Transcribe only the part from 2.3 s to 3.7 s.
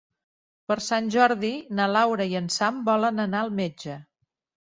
i en Sam volen anar al